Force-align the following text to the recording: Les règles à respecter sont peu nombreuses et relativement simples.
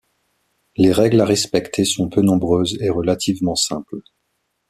Les 0.77 0.91
règles 0.91 1.21
à 1.21 1.25
respecter 1.25 1.85
sont 1.85 2.09
peu 2.09 2.23
nombreuses 2.23 2.75
et 2.81 2.89
relativement 2.89 3.53
simples. 3.53 4.01